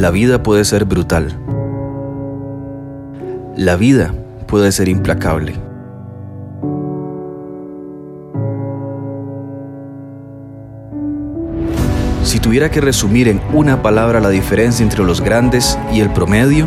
La 0.00 0.10
vida 0.10 0.42
puede 0.42 0.64
ser 0.64 0.86
brutal. 0.86 1.38
La 3.54 3.76
vida 3.76 4.14
puede 4.46 4.72
ser 4.72 4.88
implacable. 4.88 5.56
Si 12.22 12.40
tuviera 12.40 12.70
que 12.70 12.80
resumir 12.80 13.28
en 13.28 13.42
una 13.52 13.82
palabra 13.82 14.20
la 14.20 14.30
diferencia 14.30 14.82
entre 14.82 15.04
los 15.04 15.20
grandes 15.20 15.78
y 15.92 16.00
el 16.00 16.08
promedio, 16.08 16.66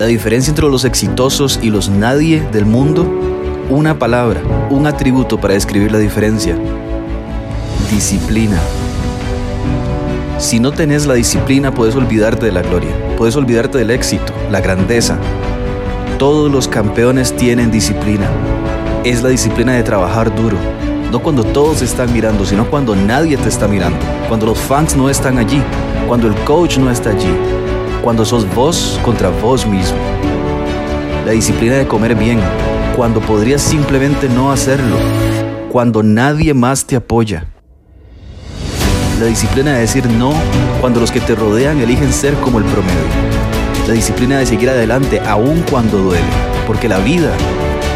la 0.00 0.06
diferencia 0.06 0.50
entre 0.50 0.68
los 0.68 0.84
exitosos 0.84 1.60
y 1.62 1.70
los 1.70 1.90
nadie 1.90 2.42
del 2.50 2.66
mundo, 2.66 3.06
una 3.70 4.00
palabra, 4.00 4.40
un 4.68 4.88
atributo 4.88 5.40
para 5.40 5.54
describir 5.54 5.92
la 5.92 5.98
diferencia. 5.98 6.58
Disciplina. 7.88 8.58
Si 10.38 10.58
no 10.58 10.72
tenés 10.72 11.06
la 11.06 11.14
disciplina, 11.14 11.72
puedes 11.72 11.94
olvidarte 11.94 12.46
de 12.46 12.52
la 12.52 12.62
gloria, 12.62 12.90
puedes 13.16 13.36
olvidarte 13.36 13.78
del 13.78 13.90
éxito, 13.90 14.32
la 14.50 14.60
grandeza. 14.60 15.16
Todos 16.18 16.50
los 16.50 16.68
campeones 16.68 17.34
tienen 17.36 17.70
disciplina. 17.70 18.28
Es 19.04 19.22
la 19.22 19.28
disciplina 19.28 19.72
de 19.72 19.82
trabajar 19.82 20.34
duro, 20.34 20.56
no 21.10 21.20
cuando 21.20 21.44
todos 21.44 21.82
están 21.82 22.12
mirando, 22.12 22.44
sino 22.44 22.68
cuando 22.70 22.96
nadie 22.96 23.36
te 23.36 23.48
está 23.48 23.68
mirando, 23.68 23.98
cuando 24.28 24.46
los 24.46 24.58
fans 24.58 24.96
no 24.96 25.10
están 25.10 25.38
allí, 25.38 25.62
cuando 26.08 26.26
el 26.26 26.34
coach 26.44 26.78
no 26.78 26.90
está 26.90 27.10
allí, 27.10 27.34
cuando 28.02 28.24
sos 28.24 28.46
vos 28.54 28.98
contra 29.04 29.28
vos 29.28 29.66
mismo. 29.66 29.98
La 31.26 31.32
disciplina 31.32 31.76
de 31.76 31.86
comer 31.86 32.14
bien, 32.14 32.40
cuando 32.96 33.20
podrías 33.20 33.62
simplemente 33.62 34.28
no 34.28 34.50
hacerlo, 34.50 34.96
cuando 35.70 36.02
nadie 36.02 36.54
más 36.54 36.86
te 36.86 36.96
apoya. 36.96 37.51
La 39.22 39.28
disciplina 39.28 39.74
de 39.74 39.82
decir 39.82 40.04
no 40.10 40.34
cuando 40.80 40.98
los 40.98 41.12
que 41.12 41.20
te 41.20 41.36
rodean 41.36 41.80
eligen 41.80 42.12
ser 42.12 42.34
como 42.34 42.58
el 42.58 42.64
promedio. 42.64 43.06
La 43.86 43.94
disciplina 43.94 44.38
de 44.38 44.46
seguir 44.46 44.68
adelante 44.68 45.20
aun 45.24 45.62
cuando 45.70 45.98
duele, 45.98 46.26
porque 46.66 46.88
la 46.88 46.98
vida 46.98 47.30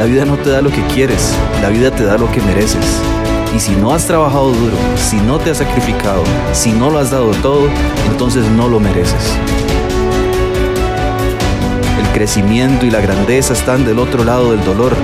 la 0.00 0.06
vida 0.06 0.24
no 0.24 0.36
te 0.36 0.50
da 0.50 0.60
lo 0.60 0.70
que 0.70 0.84
quieres, 0.86 1.32
la 1.62 1.68
vida 1.68 1.92
te 1.92 2.02
da 2.02 2.18
lo 2.18 2.28
que 2.32 2.40
mereces. 2.40 2.84
Y 3.54 3.60
si 3.60 3.70
no 3.76 3.92
has 3.92 4.04
trabajado 4.04 4.50
duro, 4.50 4.76
si 4.96 5.14
no 5.14 5.38
te 5.38 5.52
has 5.52 5.58
sacrificado, 5.58 6.24
si 6.52 6.72
no 6.72 6.90
lo 6.90 6.98
has 6.98 7.12
dado 7.12 7.30
todo, 7.40 7.68
entonces 8.10 8.44
no 8.56 8.66
lo 8.66 8.80
mereces. 8.80 9.36
El 12.00 12.08
crecimiento 12.14 12.84
y 12.84 12.90
la 12.90 13.00
grandeza 13.00 13.52
están 13.52 13.84
del 13.84 14.00
otro 14.00 14.24
lado 14.24 14.50
del 14.50 14.64
dolor. 14.64 14.96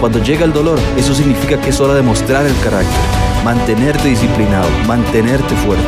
Cuando 0.00 0.22
llega 0.22 0.46
el 0.46 0.54
dolor, 0.54 0.78
eso 0.96 1.14
significa 1.14 1.60
que 1.60 1.68
es 1.68 1.78
hora 1.80 1.92
de 1.92 2.00
mostrar 2.00 2.46
el 2.46 2.58
carácter, 2.60 3.23
mantenerte 3.44 4.08
disciplinado, 4.08 4.66
mantenerte 4.86 5.54
fuerte. 5.56 5.84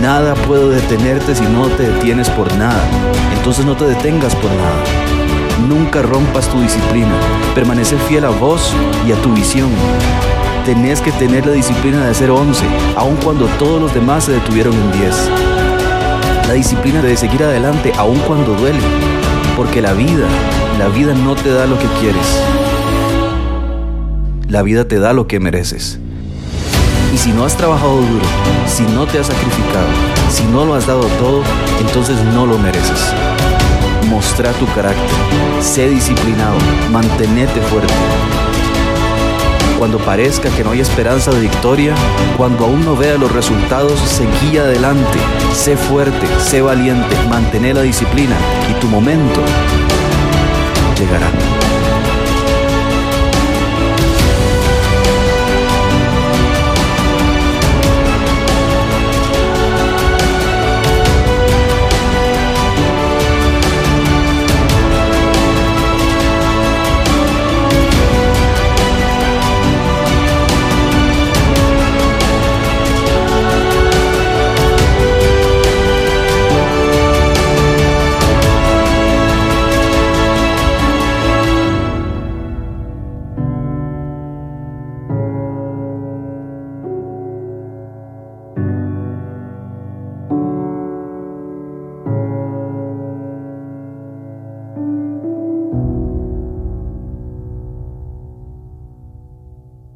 Nada 0.00 0.34
puede 0.34 0.76
detenerte 0.76 1.34
si 1.34 1.44
no 1.44 1.68
te 1.68 1.82
detienes 1.82 2.30
por 2.30 2.50
nada. 2.56 2.82
Entonces 3.36 3.66
no 3.66 3.76
te 3.76 3.84
detengas 3.84 4.34
por 4.36 4.50
nada. 4.50 4.82
Nunca 5.68 6.00
rompas 6.00 6.48
tu 6.48 6.58
disciplina. 6.58 7.12
Permanece 7.54 7.98
fiel 8.08 8.24
a 8.24 8.30
vos 8.30 8.74
y 9.06 9.12
a 9.12 9.16
tu 9.16 9.34
visión. 9.34 9.68
Tenés 10.64 11.02
que 11.02 11.12
tener 11.12 11.44
la 11.44 11.52
disciplina 11.52 12.06
de 12.06 12.14
ser 12.14 12.30
11, 12.30 12.64
aun 12.96 13.16
cuando 13.16 13.44
todos 13.58 13.80
los 13.80 13.92
demás 13.92 14.24
se 14.24 14.32
detuvieron 14.32 14.72
en 14.72 14.92
10. 14.92 15.30
La 16.48 16.54
disciplina 16.54 17.02
de 17.02 17.16
seguir 17.16 17.42
adelante 17.42 17.92
aun 17.98 18.18
cuando 18.20 18.54
duele. 18.54 18.80
Porque 19.54 19.82
la 19.82 19.92
vida, 19.92 20.26
la 20.78 20.88
vida 20.88 21.12
no 21.12 21.34
te 21.34 21.50
da 21.50 21.66
lo 21.66 21.78
que 21.78 21.86
quieres. 22.00 22.42
La 24.48 24.62
vida 24.62 24.88
te 24.88 24.98
da 24.98 25.12
lo 25.12 25.26
que 25.26 25.40
mereces. 25.40 26.00
Y 27.12 27.18
si 27.18 27.32
no 27.32 27.44
has 27.44 27.56
trabajado 27.56 27.96
duro, 27.96 28.24
si 28.66 28.84
no 28.84 29.06
te 29.06 29.18
has 29.18 29.26
sacrificado, 29.26 29.88
si 30.30 30.44
no 30.44 30.64
lo 30.64 30.74
has 30.74 30.86
dado 30.86 31.06
todo, 31.18 31.42
entonces 31.80 32.16
no 32.34 32.46
lo 32.46 32.56
mereces. 32.56 33.12
Mostra 34.08 34.52
tu 34.52 34.66
carácter, 34.66 35.10
sé 35.60 35.88
disciplinado, 35.88 36.56
mantenete 36.90 37.60
fuerte. 37.62 37.92
Cuando 39.78 39.98
parezca 39.98 40.50
que 40.50 40.62
no 40.62 40.72
hay 40.72 40.80
esperanza 40.80 41.30
de 41.30 41.40
victoria, 41.40 41.94
cuando 42.36 42.66
aún 42.66 42.84
no 42.84 42.94
vea 42.94 43.16
los 43.16 43.32
resultados, 43.32 43.98
seguí 43.98 44.58
adelante, 44.58 45.18
sé 45.54 45.76
fuerte, 45.76 46.26
sé 46.38 46.60
valiente, 46.60 47.16
mantén 47.28 47.74
la 47.74 47.82
disciplina 47.82 48.36
y 48.70 48.74
tu 48.80 48.88
momento 48.88 49.40
llegará. 50.98 51.59